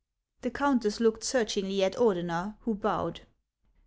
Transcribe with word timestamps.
"The 0.41 0.49
countess 0.49 0.99
looked 0.99 1.21
searchiugly 1.21 1.81
at 1.81 1.93
Ordener, 1.95 2.55
who 2.61 2.73
bowed. 2.73 3.21